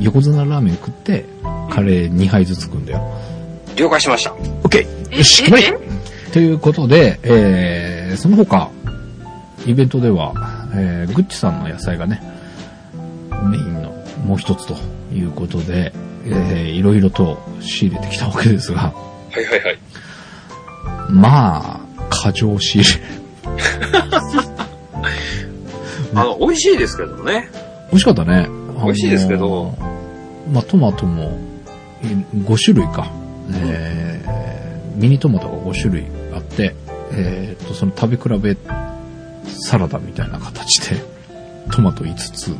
[0.00, 1.24] 横綱ラーメン食って、
[1.70, 3.02] カレー2杯ずつ食うんだよ。
[3.76, 4.32] 了解しました。
[4.32, 5.64] オッケーよし、え決まり。
[6.32, 8.70] ということで、えー、その他、
[9.66, 10.32] イベントでは、
[10.74, 12.22] えー、グッチさんの野菜がね、
[13.50, 13.92] メインの
[14.24, 14.74] もう一つと
[15.14, 15.92] いうことで、
[16.24, 18.92] えー、いろいろと仕入れてきたわけですが、は
[19.40, 19.78] いはいはい。
[21.10, 21.80] まあ、
[22.10, 23.00] 過剰仕入れ。
[26.14, 27.50] あの、美味しいですけどね。
[27.90, 28.48] 美味しかったね。
[28.82, 29.76] 美味しいですけど
[30.52, 31.38] まあ、トマトも
[32.02, 33.10] え5種類か。
[33.54, 36.74] えー、ミニトマトが5種類あって、
[37.12, 38.56] えー、と、その食べ比べ
[39.48, 40.96] サラダみたいな形で、
[41.70, 42.56] トマト5つ、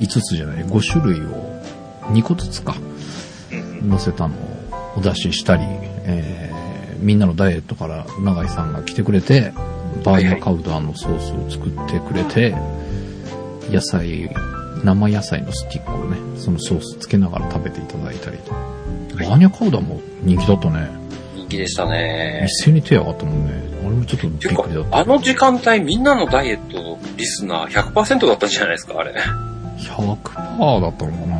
[0.00, 1.55] 5つじゃない、5種類を
[2.12, 2.76] 2個ずつか、
[3.52, 3.90] うん。
[3.90, 4.38] 乗せたのを
[4.96, 5.62] お出ししたり、
[6.04, 6.46] えー
[6.98, 9.52] みんなのダイエットから永井さんが来てくれて、
[10.04, 12.56] バーニャカウダーのソースを作ってくれて、
[13.70, 14.30] 野菜、
[14.84, 18.52] 生野菜のスティックをね、そのソースつけながら食べていただいたりと。
[18.52, 20.90] バーニャカウダーも人気だったね。
[21.34, 22.46] 人気でしたね。
[22.46, 23.52] 一斉に手上がったもんね。
[23.80, 24.98] あれもちょっとびっくりだっ、た。
[24.98, 29.14] あの時間帯みんなのダイエットリスナー100%だったんじゃないですか、あれ。
[29.78, 31.35] 100%だったのかな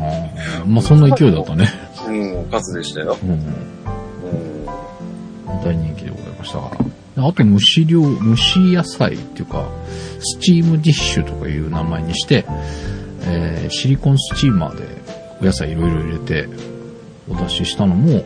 [0.67, 1.69] まあそんな勢いだったね。
[2.07, 3.17] うん、数でしたよ。
[3.23, 3.29] うん。
[3.31, 4.65] うん。
[5.63, 6.71] 大人気でございましたか
[7.15, 7.27] ら。
[7.27, 9.67] あと蒸し料、蒸し野菜っていうか、
[10.19, 12.45] スチームディッシュとかいう名前にして、
[13.21, 14.83] えーシリコンスチーマーで
[15.41, 16.47] お野菜いろいろ入れて
[17.29, 18.23] お出ししたのも、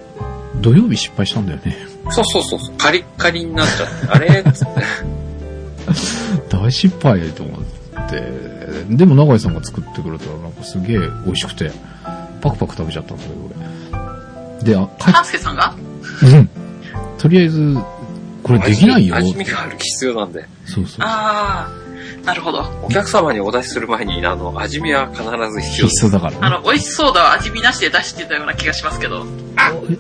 [0.62, 1.76] 土曜日失敗したんだよね。
[2.10, 4.44] そうそうそうそう、カリッカリになっちゃって、あれ？
[4.52, 4.82] つって。
[6.50, 8.22] 大失敗と思って。
[8.90, 11.72] でも永井さんが作ってくれたらなんかすげえ美味しくて、
[12.42, 14.74] パクパク食べちゃったんだけど俺。
[14.74, 15.74] で、あ、帰っハンスケさんが？
[16.24, 16.50] うん。
[17.18, 17.78] とりあえず、
[18.44, 19.16] これできないよ。
[19.16, 20.46] 味見がある必要なんで。
[20.66, 21.00] そうそう。
[21.02, 22.64] あー、なるほど。
[22.84, 26.38] お客様にお出しする前に、あの、味見は必ず必要必須だからね。
[26.42, 29.26] あの、美味しそうだは味見なしで出してたような気がしますけど、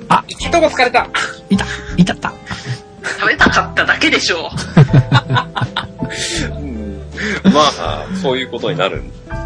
[0.09, 1.07] あ、行きとこ疲れた
[1.49, 1.65] いた、
[1.97, 2.33] いたった。
[3.19, 4.49] 食べたかっただけでしょう。
[7.43, 9.03] う んまあ、そういうことになる。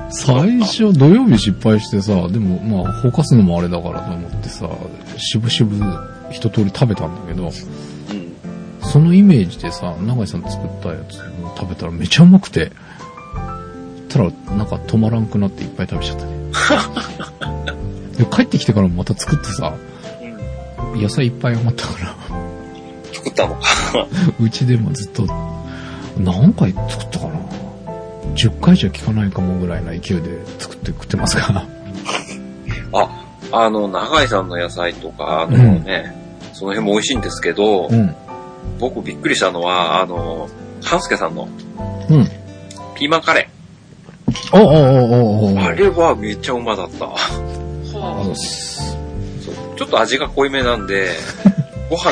[0.10, 4.70] 最初土曜日失敗してさ、でもまあ、ほかすのもあれだからと思ってさ、
[5.18, 5.84] しぶしぶ
[6.32, 7.52] 一通り食べたんだけど、うん。
[8.82, 12.72] そのイメージでさ、永井さん作ったやつを食べたらめちゃうまくて、
[14.10, 16.32] たらなんか止まらんくなっていっぱい食べちゃったね。
[18.18, 19.74] で帰ってきてからもまた作ってさ、
[20.96, 22.16] 野菜いっぱい余ったから、
[23.12, 23.62] 作ったのか。
[24.40, 25.28] うちでもずっと、
[26.18, 27.34] 何回作ったかな
[28.36, 31.54] ?10 回じゃ効かないかもぐらいな勢いで作って食ってますか？
[31.54, 31.66] ら。
[32.94, 33.10] あ、
[33.52, 36.16] あの、長井さんの野菜とか、あのね、
[36.54, 38.16] その辺も美味しいんですけど、うん。
[38.80, 40.50] 僕びっくりしたのは、あの、
[40.84, 41.48] 半助さんの
[42.10, 42.26] うん。
[42.96, 43.50] ピーマンカレ
[44.54, 45.64] おおおおおー。
[45.64, 47.06] あれはめっちゃうまだった。
[47.08, 48.36] ほう。
[48.36, 51.10] そうちょっと味が濃いめなんで、
[51.90, 52.12] ご飯が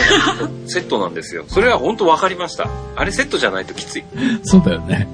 [0.67, 1.45] セットなんですよ。
[1.47, 2.69] それは本当分かりました。
[2.95, 4.03] あれセットじゃないときつい。
[4.43, 5.07] そうだよね。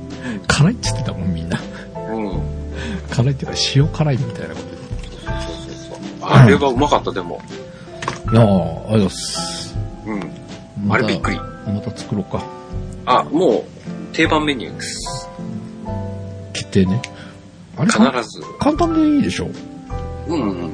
[0.48, 1.60] 辛いって言ってたもん、みんな。
[1.96, 2.42] うん。
[3.10, 4.72] 辛いっていうか、塩辛いみたいなこそう
[5.32, 6.30] そうそう。
[6.30, 7.42] あれはうまかった、でも。
[8.26, 8.34] と。
[8.34, 9.78] いやー、ありがとうございます。
[10.06, 10.92] うん。
[10.92, 11.38] あれびっくり。
[11.38, 12.44] また作ろうか。
[13.06, 13.64] あ、も
[14.12, 15.30] う、定番メニューです。
[16.54, 17.02] 決定ね。
[17.78, 18.42] あれ必ず。
[18.60, 19.50] 簡単でいいでしょ？
[20.28, 20.72] うんうん。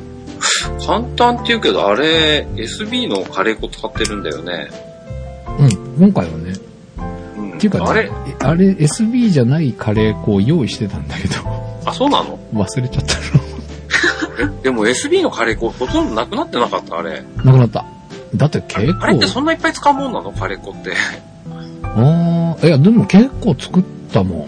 [0.85, 4.69] 簡単って言うけど、あれ、SB のカレー粉使ってるんだよね。
[5.59, 6.53] うん、今回はね。
[7.55, 7.57] うん。
[7.57, 8.11] っていうかね、あれ？
[8.27, 11.35] えあれ SB じゃないカレー粉を用意してたんだけど、
[11.85, 12.37] あ、そうなの？
[12.53, 13.15] 忘れちゃった
[14.43, 17.23] え、でも SB のカレー粉ほとんどなくなってなかった、あれ。
[17.37, 17.43] の。
[17.45, 17.85] なくなった。
[18.35, 20.31] だって結構、あれってそんないっぱい使うもんなの？
[20.31, 20.93] カレー粉って。
[21.83, 24.41] あーいや、でも結構作ったもん。
[24.41, 24.47] う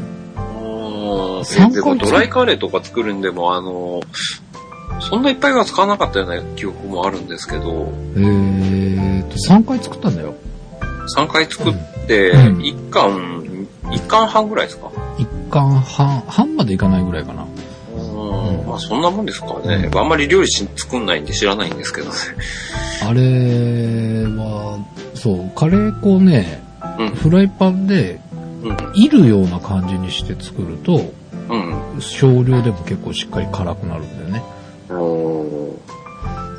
[1.39, 1.45] ーん。
[1.45, 4.01] 三回ドライカレーとか作るんでも、あの、
[4.99, 10.35] そんないっぱいは使わなかったような記憶もあるんですけど、えーと、3回作ったんだよ。
[11.07, 11.73] 3回作っ
[12.07, 17.45] て、うん1貫、1貫半ぐらいですか？1貫半、半までいかないぐらいかな。
[17.95, 18.67] うん。
[18.67, 19.89] まあそんなもんですかね。
[19.93, 22.13] あんまり料理し作んないんで知らないんですけどね。
[23.07, 24.79] あれは、
[25.13, 26.63] そう、カレー粉ね、
[26.99, 28.19] うんフライパンで、
[28.63, 28.77] うん。
[28.95, 31.13] いるような感じにして作ると、
[31.49, 31.55] う
[31.97, 32.01] ん。
[32.01, 34.43] 少量でも結構しっかり辛くなるんだよね。
[34.89, 35.77] おー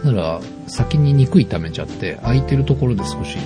[0.04, 3.36] だから、先に肉炒めちゃって、空いてるところで少し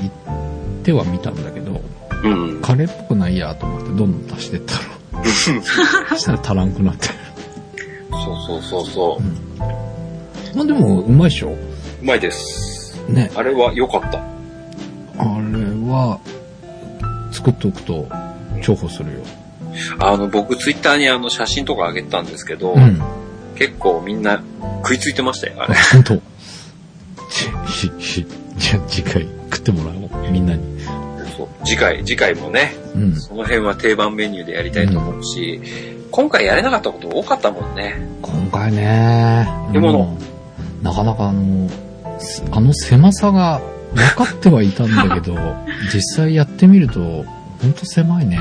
[0.83, 1.81] ては見たんだけど、
[2.25, 2.63] うん。
[2.63, 4.81] カレーっぽくないやと思ってどんどん足してったの。
[6.11, 7.09] そ したら足らんくなって。
[8.11, 9.21] そうそうそうそ
[10.55, 10.57] う。
[10.57, 11.51] まあでも、うまいっしょ？
[11.51, 11.57] う
[12.05, 13.01] まいです。
[13.09, 13.31] ね。
[13.35, 14.19] あれは良かった。
[14.19, 14.23] あ
[15.19, 15.25] れ
[15.91, 16.19] は、
[17.33, 18.07] 作っておくと
[18.63, 19.21] 重宝するよ。
[19.99, 23.01] あの、僕ツイッターにあの写真とか上げたんですけど、うん。
[23.57, 24.43] 結構みんな
[24.83, 25.75] 食いついてましたよ、あれ。
[25.93, 26.15] 本当。
[28.57, 30.31] じゃあ次回食ってもらおう。
[30.31, 30.63] みんなに。
[31.37, 33.17] そう次回、次回もね、うん。
[33.17, 35.61] その辺は定番メニューでやりたいと思うし、
[36.11, 37.97] 今回やれなかったこと多かったもんね。
[38.21, 39.49] 今回ね。
[39.73, 40.33] でもうん
[40.83, 41.69] なかなかあの、
[42.19, 43.61] すあの狭さが
[43.95, 45.37] 分かってはいたんだけど、
[45.95, 47.25] 実際やってみると、
[47.61, 48.39] ほんと狭いね。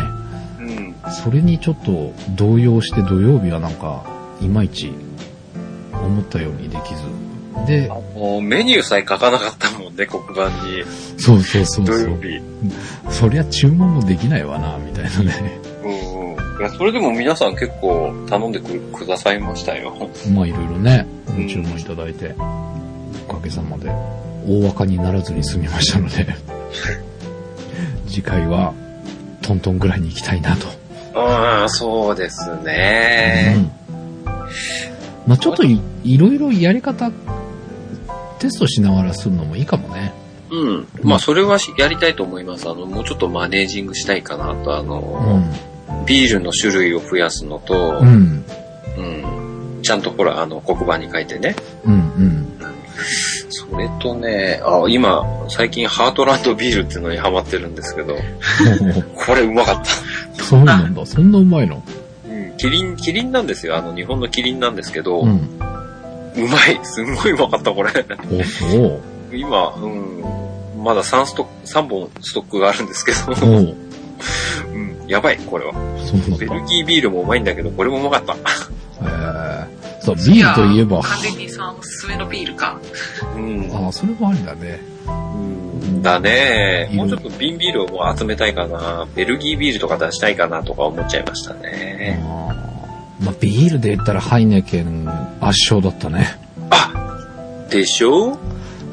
[0.60, 0.96] うん。
[1.12, 4.04] それにちょっと動揺して土曜日はなんか、
[4.42, 4.92] いまいち
[5.94, 7.21] 思ったようにできず。
[7.66, 10.84] で、もうメニューさえ書かなかったもんね、黒板に。
[11.18, 11.98] そうそうそうそう。
[11.98, 12.42] 土曜日。
[13.10, 15.60] そりゃ注文もできないわな、みたいなね。
[15.84, 16.60] うんうん。
[16.60, 19.94] いや、それでも皆さん結構頼んでくくださいましたよ。
[20.34, 22.36] まあいろいろね、うん注文いただいて、
[23.28, 23.90] おかげさまで
[24.48, 26.28] 大若にならずに済みましたので、
[28.08, 28.74] 次回は
[29.42, 30.68] トントンぐらいに行きたいなと。
[31.14, 33.56] ああ、そうですね。
[33.58, 33.72] うん
[35.28, 37.12] まあちょっといいろいろやり方、
[38.42, 40.14] テストしながらするのもいいかもね。
[40.52, 40.88] うん。
[41.04, 42.68] まあ、それはしやりたいと思います。
[42.70, 44.98] あの、もうちょっとマネージングしたいかなと、あうの、
[46.00, 46.06] ん。
[46.06, 48.44] ビールの種類を増やすのと、うん。
[48.98, 49.02] う
[49.80, 49.80] ん。
[49.84, 51.56] ちゃんとほら、あの、黒板に書いてね。
[51.86, 51.94] うん。
[51.94, 52.48] うん。
[53.50, 58.16] それとね、あ、今、最近ハートランドビールっていうのにハマってるんですけど、
[59.16, 59.76] これうまかっ
[60.36, 60.44] た。
[60.44, 61.06] そうなんだ。
[61.06, 61.82] そんなうまいの？
[62.28, 62.58] うん。
[62.58, 63.78] キリン、キリンなんですよ。
[63.78, 65.26] あの、日本のキリンなんですけど、う。
[66.36, 66.80] うんまい。
[66.84, 67.90] すんごいうまかった、これ。
[68.32, 69.02] お、そう。
[69.34, 70.24] 今、うん。
[70.84, 73.76] まだ3ストック、三本ストックがあるんですけど、おう
[74.74, 75.08] うん。
[75.08, 75.74] やばい、これは。
[76.40, 78.36] ベルギービールもうまいんだけど、これもうまかった。
[79.02, 82.80] えー、そう、ビールといえば、完全にさんおすすめのビールか。
[83.36, 83.70] うん。
[83.74, 84.80] ああ、それもありだね。
[85.08, 86.90] うんだね。
[86.94, 89.08] もうちょっと瓶ビールをもう集めたいかな。
[89.16, 92.24] ベルギービールとか出したいかなとか思っちゃいましたね。
[93.22, 95.08] まあ、ビールで言ったらハイネケン
[95.40, 96.38] 圧勝だったね。
[96.70, 98.32] あでしょ？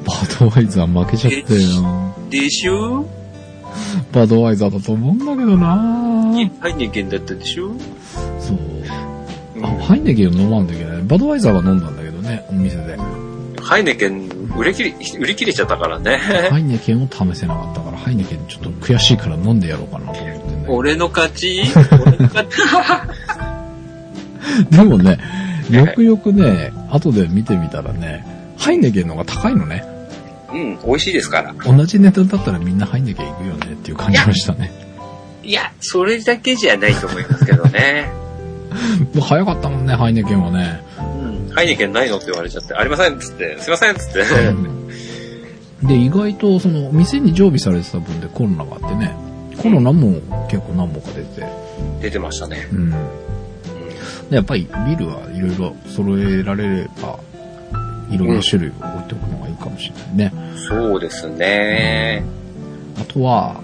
[0.04, 2.14] バドワイザー負けちゃったよ。
[2.30, 3.06] でしょ？
[4.12, 5.76] バドワイザーだと思うんだけどな
[6.60, 7.72] ハイネケンだったでしょ？
[8.40, 8.56] そう。
[9.56, 11.02] うんあ、ハイネケンを飲まんといけない。
[11.02, 12.96] バドワイザーは飲んだんだけどね、お店で。
[13.60, 16.16] ハイネケン売り切れ、売り切れちゃったからね。
[16.50, 20.72] ハイネケンを試せなかったから、ハイネケンちょっと悔しいから飲んでやろうかなと思ってんだけど。
[20.74, 21.62] 俺の勝ち？
[21.90, 22.56] 俺の勝ち
[24.70, 25.18] でもね、
[25.70, 28.24] よくよくね、後で見てみたらね、
[28.56, 29.84] ハイネケンの方が高いのね。
[30.52, 31.54] うん、美味しいですから。
[31.64, 34.72] 同じ値段だったらみんなハイネケン行くよねっていう感じがしたね。
[35.42, 38.10] いや、それだけじゃないと思いますけどね。
[39.20, 40.82] 早かったもんね、ハイネケンはね。
[40.98, 41.54] うん。
[41.54, 44.24] ハイネケンないのって言われちゃって、ありませんっつって、すいませんっつって。
[45.82, 49.14] で、意外とその店に常備されてた分でコロナがあってね、
[49.58, 51.46] コロナも結構何本か出て、
[52.02, 52.68] 出てましたね。
[52.72, 52.94] うん。
[54.28, 57.18] うんでやっぱりビールはいろいろ揃えられれば、
[58.10, 60.32] いろんな種類を置いておくのがいいかもしれないね。
[60.68, 62.22] そうですね。
[63.00, 63.60] あとは、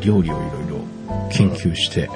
[0.00, 0.40] 料理をいろい
[0.70, 2.10] ろ研究して、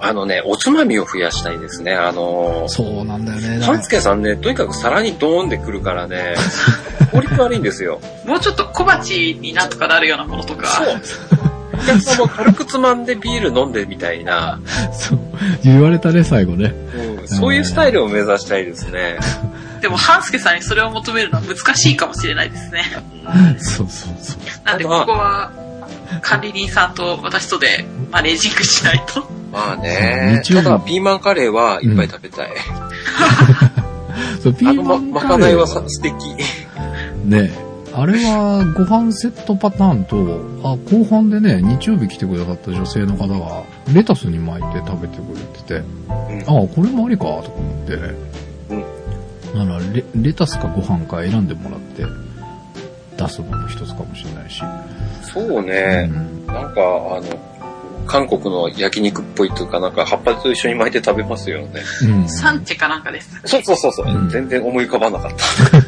[0.00, 1.92] あのね、おつまみを増やしたいですね。
[1.92, 3.48] あのー、そうなんだよね。
[3.48, 6.34] だから半助さんね、とにかく皿にドーンでくるからね、
[7.10, 8.00] 効率悪いんですよ。
[8.24, 10.66] もうちょっと小鉢になんとかなるようなものとか。
[10.66, 11.48] そう。
[11.78, 14.60] お客さんも軽くつまんでビール飲んでみたいな、
[14.92, 15.18] そう、
[15.64, 16.74] 言われたね、最後ね。
[16.94, 19.18] うん、そういうスタイルを目指したいですね。
[19.80, 22.84] でも、半助さんにそれを求めるのは難しいかもしれないですね。
[23.58, 24.38] そうそうそう。
[24.64, 25.52] なんで、ここは、
[26.22, 29.30] 管理人さんと私とでマネージングしないと。
[29.52, 30.42] まあね。
[30.44, 32.50] ただ、ピーマンカレーはいっぱい食べたい。
[34.42, 36.14] そう、ピあの、ま、ーマンまカレーはかないはさ素敵。
[37.24, 37.52] ね、
[38.00, 40.16] あれはご飯セットパターンと、
[40.62, 45.74] あ、後半でね、日曜日来てくださった女性の方が、レタスに巻いて食べてくれてて、
[46.08, 47.96] うんあ、これもありか、とか思って、
[49.56, 52.04] ならレ、レタスかご飯か選んでもらって、
[53.16, 54.62] 出すのも一つかもしれないし。
[55.22, 56.06] そううね。
[56.06, 56.46] ん。
[56.46, 57.22] なんか、あの、
[58.06, 61.82] 韓国の焼肉っぽいというか、なんか葉っぱと一緒に巻いて食べますよね。
[62.04, 62.28] うん。
[62.28, 63.40] サンチェかなんかです。
[63.44, 65.78] そうそうそうそう、うん全然思い浮かばなかった。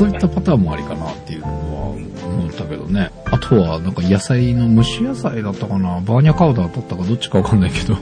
[0.00, 1.52] そういったパターンもありかなっていうのは
[1.90, 3.10] 思ったけどね。
[3.26, 8.00] あとは、なんか野菜の蒸し野菜だったかな、バーニャカウダーだったかどっちかわかんないけど、は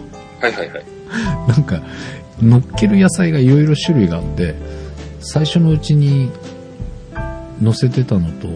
[0.48, 0.84] いはいはい。
[1.48, 1.82] なんか、
[2.40, 4.54] 乗っける野菜がいろいろ種類があって、
[5.18, 6.30] 最初のうちに
[7.60, 8.46] 乗せてたのと、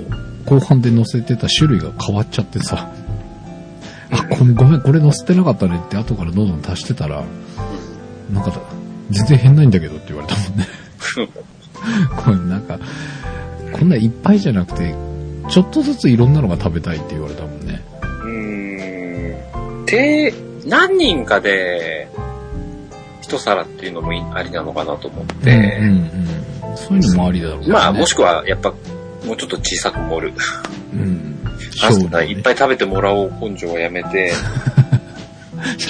[0.46, 2.92] 後半で乗せてた種類が変わっちゃってさ、
[4.12, 7.24] あ、ごめん、ごめん、これ乗せてなかったねって後からどんどん足してたら、
[8.33, 8.52] なんか、
[9.11, 10.66] 全然変ないんだけどって言われたもんね。
[12.16, 12.78] これなんか、
[13.72, 14.94] こんないっぱいじゃなくて、
[15.48, 17.82] ちょっとずついろんなのが食べたいって言われたもんね。
[18.02, 19.87] うーん。
[19.87, 20.35] で、
[20.66, 22.08] 何人かで、
[23.20, 26.76] 一皿っていうのもいありなのかなと思って、うんうんうん。
[26.76, 27.68] そういうのもありだろうね。
[27.68, 28.70] まあ、もしくは、やっぱ、
[29.26, 30.35] もうちょっと小さく盛る。
[30.94, 31.32] うん。
[31.82, 34.32] あ小といっぱい食べてもらおう根性をやめて、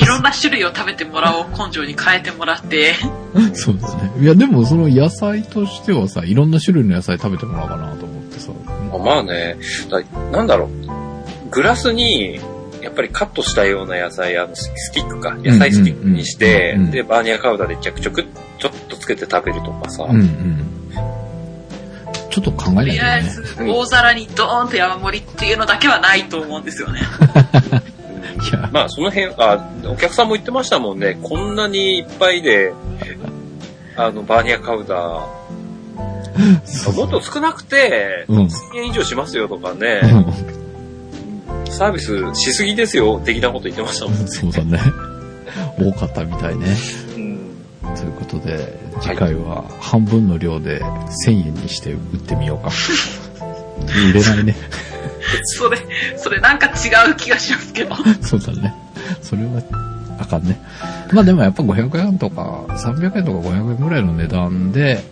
[0.00, 2.94] いろんな種類を食べてもらおう根性に変えてもらって、
[3.54, 4.12] そうですね。
[4.20, 8.50] いや、でもその野菜としてはさ、いろんな種類の野菜食べてもらおうかなと思ってさ。
[8.90, 9.56] まあまあね、
[9.90, 12.40] だなんだろう、グラスに、
[12.82, 18.24] やっぱりカットしたような野菜、あの、ススティックか、野菜スティックにしてうんうんうん、で、バーニャカウダーでちょくちょく、
[18.58, 20.66] ちょっとつけて食べるとかさ、うんうん。
[22.28, 23.28] ちょっと考えないととりあえね。
[23.28, 27.00] ず大皿にドーンと山盛りっていうのだけはないと思うんですよね。
[28.50, 32.72] やまあその辺、あ、お客さんも言ってましたもんね、こんなにいっぱいで、
[33.96, 44.28] あの、バーニャカウダー、もっと少なくて、うん1000円以上しますよとかうね、んサービスしすぎですよ、的なこと言ってましたもん。
[44.28, 44.80] そうだね。
[45.78, 46.76] 多かったみたいね。
[47.16, 47.38] うん
[47.94, 50.80] ということで、次回は半分の量で
[51.26, 52.70] 1000円にして売ってみようか。
[54.10, 54.56] 売れないね。
[55.44, 55.78] それ、
[56.16, 57.94] それなんか違う気がしますけど。
[58.22, 58.74] そうだね。
[59.22, 59.62] それは、
[60.18, 60.60] あかんね。
[61.12, 65.04] まあでもやっぱ500円とか、300円とか500円ぐらいの値段で、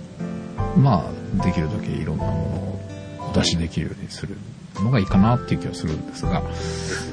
[0.76, 4.36] まあ、できるだけいろんなものをお出しできるようにする
[4.76, 6.42] のがいいかなっていう気がするんですが。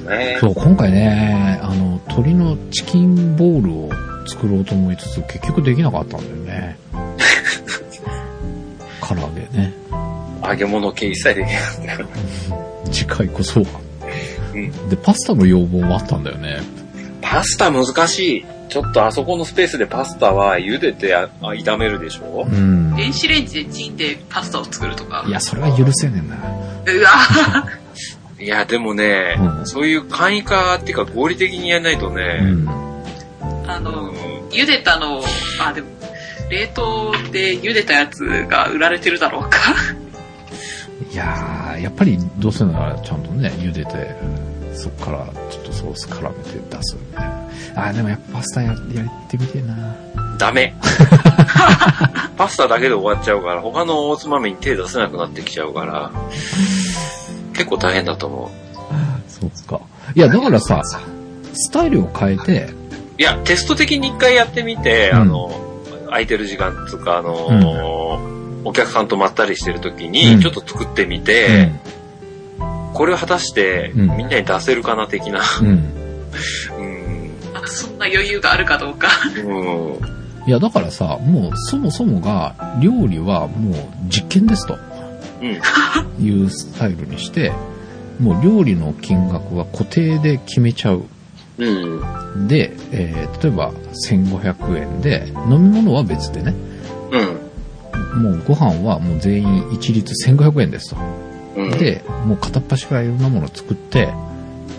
[0.08, 3.90] ねそう、今回ね、あの、鶏のチキンボールを
[4.26, 6.78] 作ろうと思いつつ、結局できなかったんだよね。
[10.48, 12.06] 揚げ物系一切できなかっ
[12.92, 13.66] 次回こそは。
[14.54, 16.60] うんで、パスタの要望もあったんだよね。
[17.20, 17.36] た。
[17.38, 18.44] パスタ難しい。
[18.68, 22.46] ちょっとあそこのスペースでパスタは茹でてああ炒めるでしょ？
[22.46, 22.94] うん。
[22.96, 25.24] 電子レンジでチンでパスタを作るとか。
[25.26, 26.36] いや、それは許せねえな。
[26.92, 27.10] うわ
[28.40, 32.68] いや、でもね、うんそういう簡易化っていうか合理的にやらないとうね、ん。
[33.66, 34.18] あの、うん
[34.50, 35.24] 茹でたのを、
[35.62, 35.88] あ、でも、
[36.50, 39.58] 冷凍で茹でたやつが売られてるだろうか。
[41.12, 44.16] いやー、やっぱりどうせならちゃんとね、茹でて、
[44.74, 47.48] そっからちょっとソース絡めて出すみたいな。
[47.76, 48.76] あー、でもやっぱパスタややっ
[49.28, 49.96] てみてえな。
[50.38, 50.74] ダメ。
[52.36, 56.10] パスタだけで終わっちゃうから、他のおつまみに手出せなくなってきちゃうから、
[57.52, 58.50] 結構大変だと思
[59.28, 59.80] そうか。
[60.14, 60.82] いや、だからさ、
[61.52, 62.74] スタイルを変えて、う。
[63.18, 65.50] いや、テスト的に一回やってみて、うんあの、
[66.06, 71.70] 空いてる時間つうか、あの、お客さんとまったりしてる時うんに、ちょっと作ってみて、
[72.94, 75.40] これを果たしてうんみんなに出せるかな的な。
[75.60, 75.68] うん。
[75.68, 77.30] うん。
[77.66, 79.08] そんな余裕があるかどうか。
[79.44, 79.52] う
[80.44, 80.48] ん。
[80.48, 83.74] いや、だからさ、もうそもそもが、料理はもう
[84.08, 84.78] 実験ですと
[85.42, 86.24] うん。
[86.24, 87.52] いうスタイルにして、
[88.18, 91.04] もう料理の金額は固定で決めちゃう。
[91.58, 92.48] うん。
[92.48, 93.72] で、えー例えば
[94.08, 96.54] 1500円で、飲み物は別でね、
[97.12, 97.36] うん。
[98.14, 100.96] もうご飯はもう全員一律1500円ですと。
[101.56, 101.70] うん。
[101.78, 104.12] で、もう片っ端からいろんなものを作って、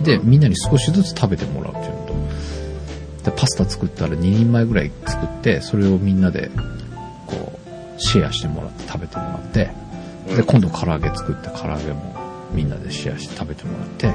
[0.03, 2.13] で、みんなに少しずつ食べてもらうっていうのと、
[3.23, 6.49] で、パスタ作ったら2人前ぐらい作って、それをみんなで、
[7.27, 7.59] こ
[7.97, 9.71] う、シェアしてもらって食べてもらって、
[10.35, 12.15] で、今度唐揚げ作って唐揚げも
[12.53, 14.13] みんなでシェアして食べてもらって、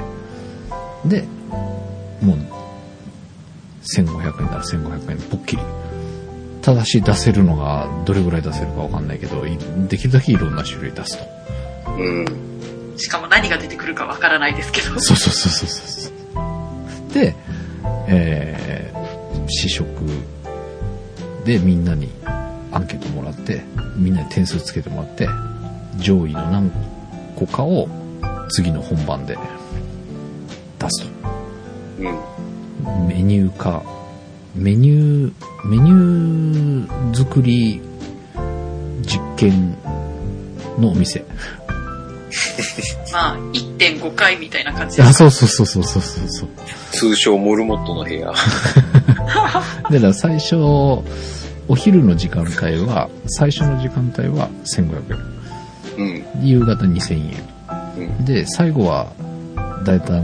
[1.07, 1.27] で、
[2.21, 2.37] もう、
[3.95, 5.61] 1500円なら1500円ポッキリ。
[6.65, 9.55] ただし出せるのがどれぐらい出せるかわかんないけど、い
[9.87, 11.25] できるだけいろんな種類出すと。
[11.95, 12.25] うん。
[12.97, 14.99] しかも何が出てくるかわからないですけど。
[14.99, 16.09] そうそうそうそうそ
[17.11, 17.13] う。
[17.13, 17.35] で、
[18.07, 19.85] えー、試食
[21.45, 22.09] でみんなに
[22.71, 23.61] アンケートもらって、
[23.95, 25.29] みんなに点数つけてもらって、
[25.97, 26.71] 上位の何
[27.35, 27.87] 個かを
[28.49, 29.37] 次の本番で
[30.79, 31.09] 出すと。
[31.99, 33.07] うん。
[33.07, 33.83] メニュー化、
[34.55, 37.81] メニュー、メニュー作り
[39.01, 39.75] 実験
[40.79, 41.25] のお店。
[43.13, 45.13] まあ、1.5回みたいな感じであ、す。
[45.19, 46.49] そうそうそうそうそうそうそう。
[46.91, 48.27] 通称モルモットの部屋。
[48.31, 51.03] だから最初、お
[51.75, 52.51] 昼の時間帯
[52.85, 55.17] は、最初の時間帯は1500
[55.97, 56.07] うん。
[56.07, 56.25] 円。
[56.43, 57.33] 夕方2000円。
[57.97, 58.25] うん。
[58.25, 59.07] で、最後は、
[59.85, 60.23] だいたい、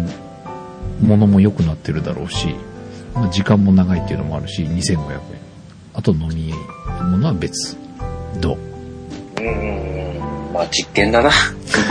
[1.02, 2.56] 物も良くなってるだろうし、
[3.14, 5.20] まあ時間も長いっていうのもあるし、2500円。
[5.94, 6.54] あと飲み
[7.12, 7.78] 物は別。
[8.40, 8.58] どう？
[9.42, 10.20] うん。
[10.54, 11.30] まあ実験だな。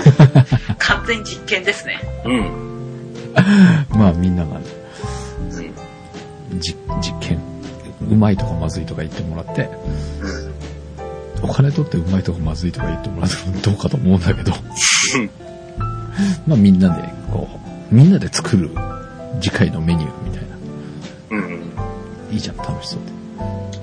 [0.79, 2.01] 完全実験ですね。
[2.25, 2.51] うん。
[3.99, 6.61] まあみんなが、うん。
[6.61, 7.39] じ実験、
[8.11, 9.69] うまいとかまずいとか言ってもらって、
[11.43, 13.31] お金取ってうまいとかまずいとか言ってもらう
[13.63, 14.53] と どうかと思うんだけど、
[16.47, 17.49] まあみんなで、こ
[17.91, 18.71] う、みんなで作る
[19.41, 20.50] 次回のメニューみたいな。
[22.31, 22.35] うん。
[22.35, 23.01] いいじゃん、楽しそう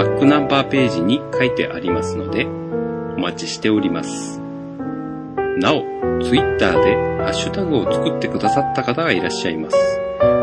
[0.00, 4.40] バックナンバーページに書いてありますのでお待ちしております。
[5.58, 5.82] なお、
[6.22, 9.76] ツイッターでハッシュタグを作ってくださった方がいらっしゃいます。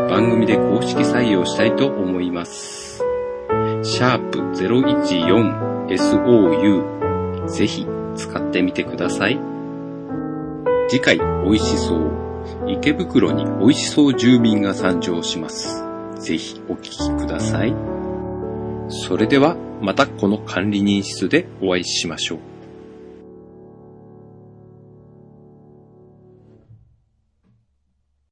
[0.08, 3.02] 番組で公式採用したいと思います。
[3.82, 4.38] シャープ
[5.88, 7.84] 014SOU ぜひ
[8.14, 9.40] 使ってみてください。
[10.88, 12.12] 次回美味しそう。
[12.68, 15.84] 池袋に美味しそう住民が参上します。
[16.14, 17.97] ぜひお聞きください。
[18.88, 22.57] それではまたこの管理人室でお会いしましょう。